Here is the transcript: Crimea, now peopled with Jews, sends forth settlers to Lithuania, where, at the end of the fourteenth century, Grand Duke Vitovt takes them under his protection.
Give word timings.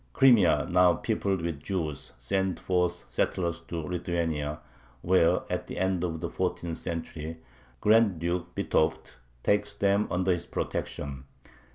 Crimea, 0.13 0.65
now 0.67 0.95
peopled 0.95 1.43
with 1.43 1.61
Jews, 1.61 2.13
sends 2.17 2.59
forth 2.59 3.05
settlers 3.07 3.59
to 3.67 3.83
Lithuania, 3.83 4.59
where, 5.03 5.41
at 5.47 5.67
the 5.67 5.77
end 5.77 6.03
of 6.03 6.21
the 6.21 6.29
fourteenth 6.31 6.79
century, 6.79 7.37
Grand 7.81 8.17
Duke 8.17 8.55
Vitovt 8.55 9.17
takes 9.43 9.75
them 9.75 10.07
under 10.09 10.31
his 10.31 10.47
protection. 10.47 11.25